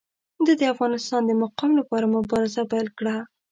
ده 0.45 0.53
د 0.59 0.63
افغانستان 0.73 1.21
د 1.25 1.31
مقام 1.43 1.71
لپاره 1.79 2.05
مبارزه 2.15 2.61
پیل 2.71 2.87
کړه. 2.97 3.15